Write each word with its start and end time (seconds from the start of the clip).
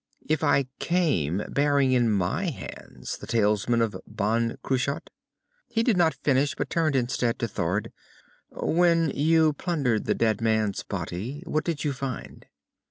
If 0.27 0.43
I 0.43 0.65
came, 0.79 1.43
bearing 1.47 1.91
in 1.91 2.11
my 2.11 2.45
hands 2.49 3.17
the 3.19 3.27
talisman 3.27 3.83
of 3.83 3.95
Ban 4.07 4.57
Cruach...." 4.63 5.09
He 5.67 5.83
did 5.83 5.95
not 5.95 6.15
finish, 6.23 6.55
but 6.55 6.71
turned 6.71 6.95
instead 6.95 7.37
to 7.37 7.47
Thord. 7.47 7.91
"When 8.49 9.11
you 9.11 9.53
plundered 9.53 10.05
the 10.05 10.15
dead 10.15 10.41
man's 10.41 10.81
body, 10.81 11.43
what 11.45 11.63
did 11.65 11.83
you 11.83 11.93
find?" 11.93 12.47